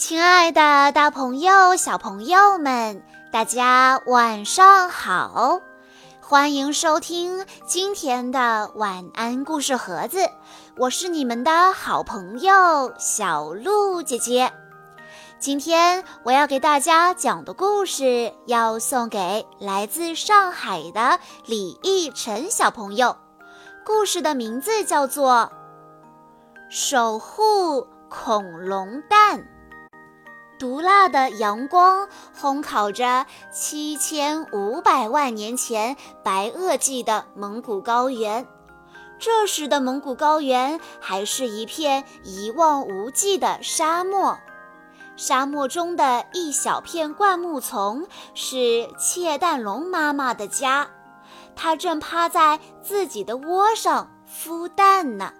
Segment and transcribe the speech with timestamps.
[0.00, 5.60] 亲爱的，大朋友、小朋友们，大家晚上好！
[6.22, 10.20] 欢迎收听今天的晚安故事盒子，
[10.78, 14.50] 我是你们的好朋友小鹿姐姐。
[15.38, 23.18] 今天我要给大家讲的故事，要送给来自上海的李奕晨小朋友。
[23.84, 25.52] 故事的名字叫做
[26.70, 29.40] 《守护恐龙蛋》。
[30.60, 32.06] 毒辣的阳光
[32.38, 38.46] 烘烤着七千五百万年前白垩纪的蒙古高原。
[39.18, 44.38] 这时的蒙古高原还是一片一望无际的沙漠。
[45.16, 50.90] 沙漠中的一小片灌木丛是窃蛋龙妈妈的家，
[51.56, 55.32] 它正趴在自己的窝上孵蛋呢。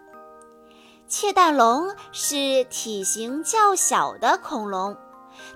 [1.07, 4.97] 窃蛋龙是体型较小的恐龙。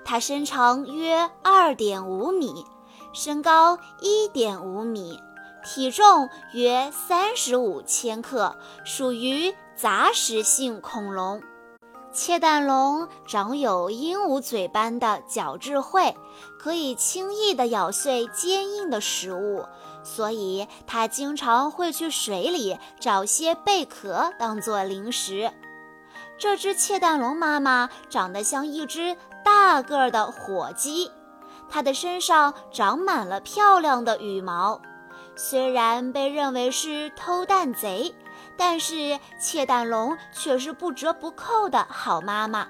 [0.03, 2.65] 它身长约二点五米，
[3.13, 5.19] 身高一点五米，
[5.63, 11.41] 体重约三十五千克，属于杂食性恐龙。
[12.13, 16.15] 窃蛋龙长有鹦鹉嘴般的角质喙，
[16.57, 19.65] 可以轻易地咬碎坚硬的食物，
[20.01, 25.51] 所以它经常会去水里找些贝壳当做零食。
[26.37, 29.17] 这只窃蛋龙妈妈长得像一只。
[29.45, 31.11] 大个儿的火鸡，
[31.69, 34.81] 它的身上长满了漂亮的羽毛。
[35.35, 38.15] 虽然被认为是偷蛋贼，
[38.57, 42.67] 但是窃蛋龙却是不折不扣的好妈妈。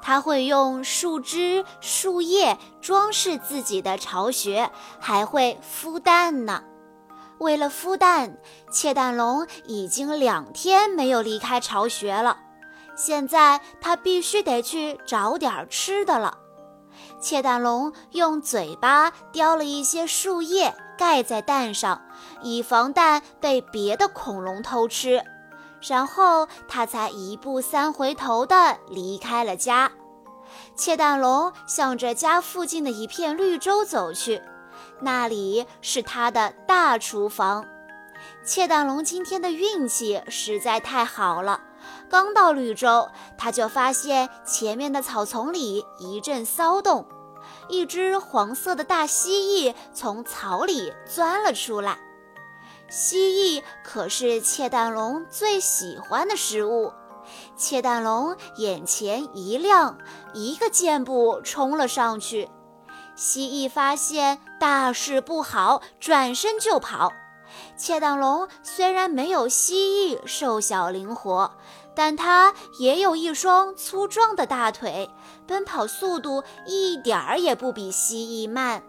[0.00, 6.62] 它会用树枝、树叶装饰自己的巢穴，还会孵蛋呢。
[7.38, 8.36] 为了孵蛋，
[8.70, 12.38] 窃蛋龙已经两天没有离开巢穴了。
[12.96, 16.38] 现在它必须得去找点吃的了。
[17.20, 22.02] 窃蛋龙用嘴巴叼了一些树叶盖在蛋上，
[22.42, 25.22] 以防蛋被别的恐龙偷吃。
[25.80, 29.90] 然后它才一步三回头地离开了家。
[30.76, 34.40] 窃蛋龙向着家附近的一片绿洲走去，
[35.00, 37.66] 那里是它的大厨房。
[38.44, 41.60] 窃蛋龙今天的运气实在太好了。
[42.10, 47.06] 刚到绿洲，他就发现前面的草丛里一阵骚动，
[47.68, 51.98] 一只黄色的大蜥蜴从草里钻了出来。
[52.88, 56.92] 蜥蜴可是窃蛋龙最喜欢的食物。
[57.56, 59.98] 窃蛋龙眼前一亮，
[60.34, 62.50] 一个箭步冲了上去。
[63.16, 67.10] 蜥蜴发现大事不好，转身就跑。
[67.76, 71.50] 窃蛋龙虽然没有蜥蜴瘦小灵活，
[71.94, 75.10] 但它也有一双粗壮的大腿，
[75.46, 78.82] 奔跑速度一点儿也不比蜥蜴慢。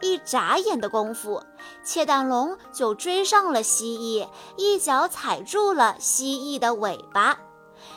[0.00, 1.44] 一眨眼的功夫，
[1.84, 7.38] 窃蛋龙就追上了蜥蜴，一脚踩住了蜥蜴的尾巴。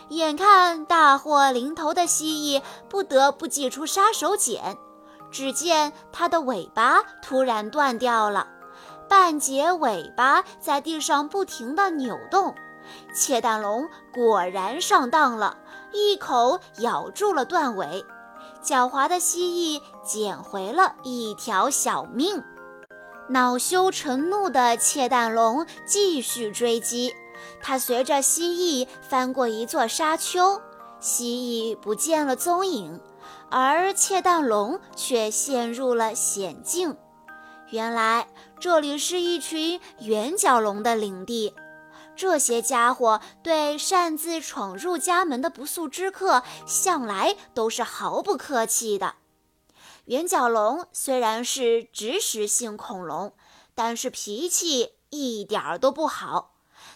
[0.10, 4.78] 眼看大祸临头的蜥蜴不得不祭出杀手锏，
[5.32, 8.48] 只见它的尾巴突然断掉了。
[9.08, 12.54] 半截尾巴在地上不停地扭动，
[13.14, 15.58] 窃蛋龙果然上当了，
[15.92, 18.06] 一口咬住了断尾。
[18.64, 22.44] 狡猾的蜥蜴捡回了一条小命。
[23.30, 27.14] 恼羞成怒的窃蛋龙继续追击，
[27.62, 30.62] 它随着蜥蜴翻过一座沙丘，
[31.00, 33.00] 蜥蜴不见了踪影，
[33.50, 36.98] 而窃蛋龙却陷入了险境。
[37.72, 38.28] 原来
[38.60, 41.54] 这里是一群圆角龙的领地，
[42.16, 49.16] 这些家伙对擅自闯入家门的不速之客向来都是毫不客气的。
[50.06, 53.34] 圆角龙虽然是植食性恐龙，
[53.74, 56.52] 但是脾气一点儿都不好。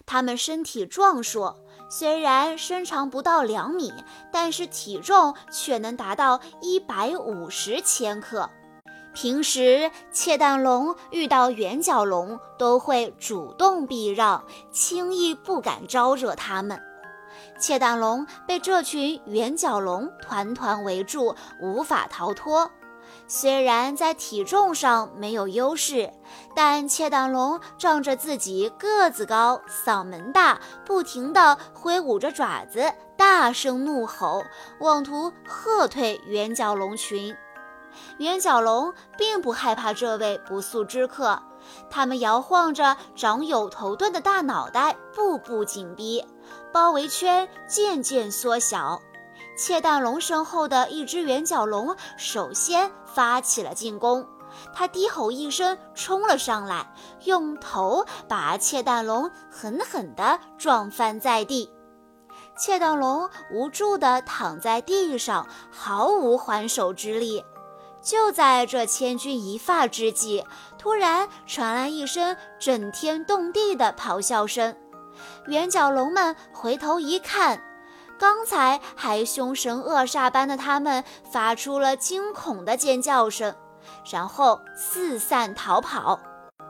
[0.05, 3.91] 它们身体壮硕，虽然身长不到两米，
[4.31, 8.49] 但是体重却能达到一百五十千克。
[9.21, 16.81] 平时，窃蛋龙遇到圆角龙都会主动避让，轻易不敢招惹它们。
[17.59, 22.71] 窃蛋龙被这群圆角龙团团围住，无法逃脱。
[23.27, 26.13] 虽然在体重上没有优势，
[26.55, 34.45] 但窃蛋龙仗着自己个子高、嗓门大，不停地挥舞着爪子，大声怒吼，
[34.79, 37.35] 妄图喝退圆角龙群。
[38.17, 41.41] 圆角龙并不害怕这位不速之客，
[41.89, 46.25] 它们摇晃着长有头盾的大脑袋，步步紧逼，
[46.71, 48.99] 包围圈渐渐缩小。
[49.57, 54.25] 窃蛋龙身后的一只圆角龙首先发起了进攻。
[54.73, 56.91] 它低吼一声，冲了上来，
[57.25, 61.69] 用头把窃蛋龙狠狠地撞翻在地。
[62.57, 67.43] 窃蛋龙无助地躺在地上，毫无还手之力。
[68.01, 70.43] 就在这千钧一发之际，
[70.77, 74.75] 突然传来一声震天动地的咆哮声。
[75.47, 77.61] 圆角龙们回头一看，
[78.17, 83.55] 刚才还凶神恶煞般的他们发出了惊恐的尖叫声。
[84.09, 86.19] 然后四散逃跑，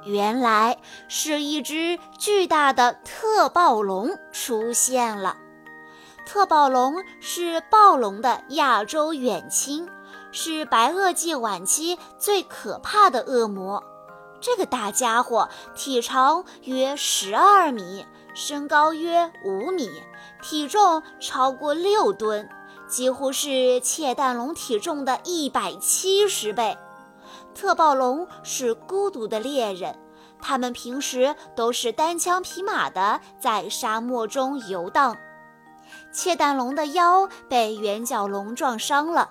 [0.06, 0.78] 原来
[1.08, 5.38] 是一只巨大的特暴龙出现了。
[6.25, 9.90] 特暴龙是暴龙的亚洲远亲，
[10.31, 13.84] 是白垩纪晚期最可怕的恶魔。
[14.42, 19.90] 这个大家伙体长约十二米，身高约五米，
[20.42, 22.48] 体重超过六吨，
[22.88, 26.78] 几乎是窃蛋龙体重的一百七十倍。
[27.54, 30.00] 特暴龙是孤独的猎人，
[30.42, 35.18] 他们平时都是单枪匹马的在沙漠中游荡。
[36.14, 39.30] 窃蛋龙的腰被圆角龙撞伤了，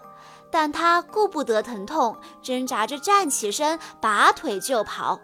[0.50, 5.18] 但他顾不得疼痛，挣扎着站起身，拔腿就跑，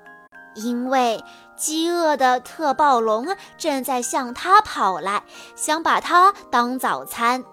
[0.55, 1.23] 因为
[1.56, 3.26] 饥饿的特暴龙
[3.56, 5.25] 正在向他跑来，
[5.56, 7.44] 想把它当早餐。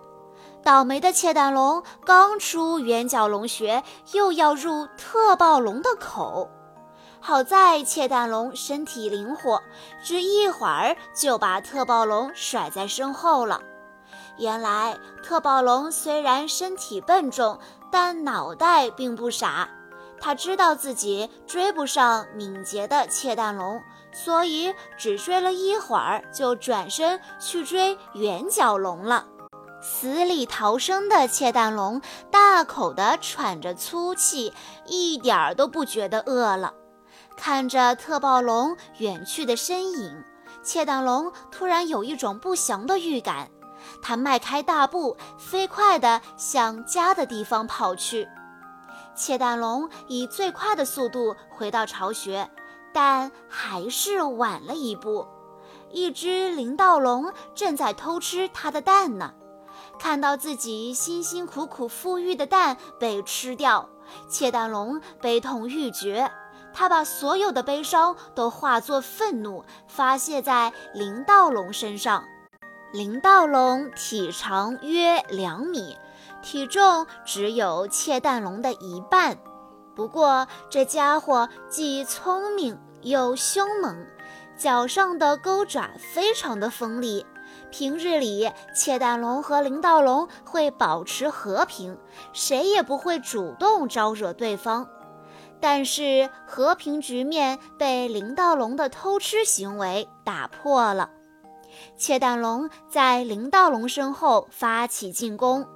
[0.63, 6.49] 倒霉的窃蛋龙刚出圆角龙穴，又要入特暴龙的口。
[7.19, 9.61] 好在窃蛋龙身体灵活，
[10.03, 13.61] 只一会儿就把特暴龙甩在身后了。
[14.41, 17.59] 原来特暴龙虽然身体笨重，
[17.91, 19.69] 但脑袋并不傻。
[20.19, 23.79] 他知道自己追不上敏捷的窃蛋龙，
[24.11, 29.27] 所以只追了一会儿，就转身去追圆角龙了。
[29.79, 32.01] 死里逃生的窃蛋龙
[32.31, 34.51] 大口地喘着粗气，
[34.87, 36.73] 一点儿都不觉得饿了。
[37.37, 40.23] 看着特暴龙远去的身影，
[40.63, 43.51] 窃蛋龙突然有一种不祥的预感。
[44.01, 48.27] 他迈开大步，飞快地向家的地方跑去。
[49.15, 52.49] 窃蛋龙以最快的速度回到巢穴，
[52.93, 55.27] 但还是晚了一步。
[55.91, 59.33] 一只灵盗龙正在偷吃它的蛋呢。
[59.99, 63.87] 看到自己辛辛苦苦孵育的蛋被吃掉，
[64.29, 66.31] 窃蛋龙悲痛欲绝。
[66.73, 72.23] 他把所有的悲伤都化作愤怒，发泄在灵盗龙身上。
[72.91, 75.97] 灵盗龙体长约两米，
[76.41, 79.37] 体重只有窃蛋龙的一半。
[79.95, 84.05] 不过这家伙既聪明又凶猛，
[84.57, 87.25] 脚上的钩爪非常的锋利。
[87.69, 91.97] 平日里，窃蛋龙和灵盗龙会保持和平，
[92.33, 94.85] 谁也不会主动招惹对方。
[95.61, 101.09] 但是和平局面被灵盗龙的偷吃行为打破了。
[101.97, 105.67] 窃蛋龙在灵道龙身后发起进攻，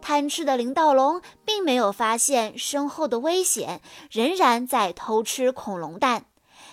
[0.00, 3.80] 贪吃的灵道龙并没有发现身后的危险，
[4.10, 6.26] 仍然在偷吃恐龙蛋，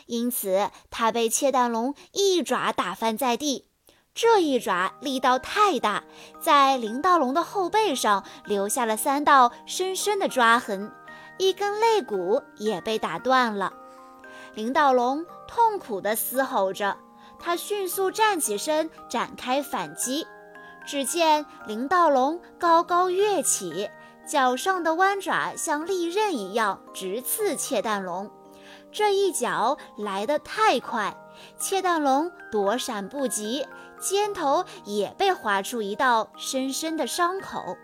[0.05, 3.65] 因此它被窃蛋龙一爪打翻在地。
[4.13, 6.03] 这一爪力道太大，
[6.41, 10.91] 在灵道龙的后背上留下了三道深深的抓痕，
[11.37, 13.73] 一根肋骨也被打断了。
[14.55, 16.97] 灵道龙痛苦地嘶吼着，
[17.39, 20.27] 他迅速站起身，展开反击。
[20.85, 23.89] 只见灵盗龙高高跃起，
[24.27, 28.31] 脚上的弯爪像利刃一样直刺窃蛋龙。
[28.91, 31.15] 这一脚来得太快，
[31.59, 33.65] 窃蛋龙躲闪不及。
[33.99, 37.75] 肩头也被划出一道深深的伤口。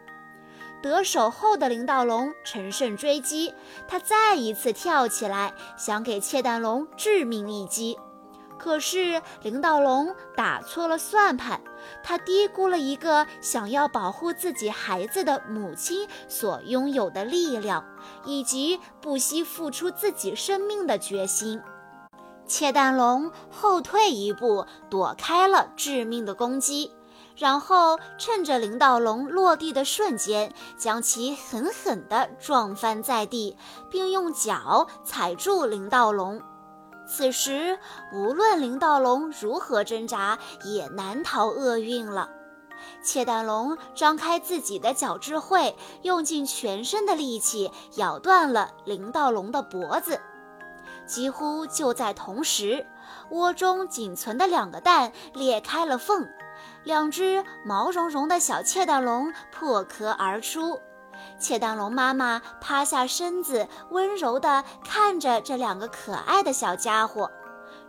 [0.81, 3.53] 得手后的灵盗龙乘胜追击，
[3.87, 7.97] 他再一次跳起来，想给窃蛋龙致命一击。
[8.63, 11.59] 可是灵盗龙打错了算盘，
[12.01, 17.83] 他低估了一个想要保护自己孩子的母亲所拥有的力量，
[18.23, 21.61] 以及不惜付出自己生命的决心。
[22.47, 26.89] 窃蛋龙后退一步，躲开了致命的攻击，
[27.35, 33.57] 然后趁着灵盗龙落地的瞬间，将其狠狠地撞翻在地，
[33.91, 36.41] 并用脚踩住灵盗龙。
[37.05, 37.77] 此时，
[38.11, 42.29] 无论灵道龙如何挣扎，也难逃厄运了。
[43.03, 50.19] 窃蛋龙张开自己的角质喙，用尽全身的力气咬断了灵道龙的脖子。
[51.05, 52.85] 几乎就在同时，
[53.29, 56.25] 窝中仅存的两个蛋裂开了缝，
[56.83, 60.79] 两只毛茸茸的小窃蛋龙破壳而出。
[61.39, 67.31] 窃蛋龙妈妈趴下身子，温柔地看着这两个可爱的小家伙。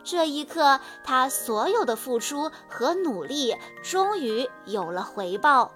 [0.02, 5.72] 这一刻，她所有的付出和努力终于有了回报。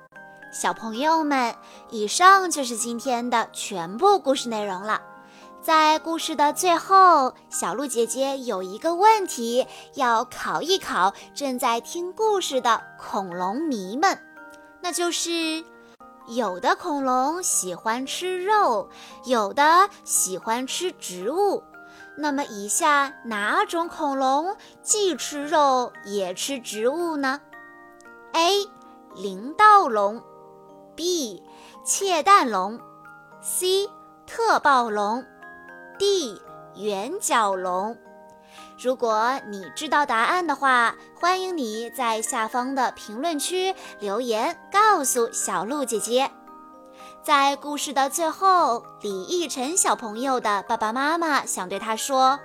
[0.52, 1.54] 小朋友们，
[1.90, 5.02] 以上就是今天的全部故事内容了。
[5.60, 14.18] 在故事的最后，小鹿姐姐有一个问题要考一考正在听故事的恐龙迷们，
[14.80, 15.64] 那就是：
[16.28, 18.88] 有的恐龙喜欢吃肉，
[19.24, 21.62] 有的喜欢吃植物。
[22.16, 27.40] 那么，以下哪种恐龙既吃肉也吃植物呢
[28.32, 28.66] ？A.
[29.14, 30.22] 灵盗龙
[30.94, 31.42] ，B.
[31.84, 32.78] 窃蛋龙
[33.40, 33.88] ，C.
[34.26, 35.24] 特暴龙。
[35.98, 36.40] D
[36.76, 37.96] 圆角龙，
[38.78, 46.30] 如果你知道答案的话，欢迎你在下方的评论区留言告诉小鹿姐姐。
[47.22, 52.38] 在故事的最后，李奕晨小朋友的爸爸妈妈想对他说：“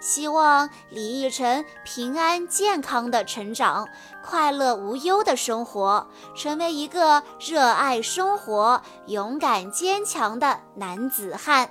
[0.00, 3.88] 希望李奕晨平安健康的成长，
[4.24, 6.06] 快乐无忧的生活，
[6.36, 11.70] 成为一个热爱生活、勇敢坚强的男子汉。”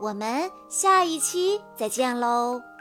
[0.00, 2.75] 我们下一期再见喽。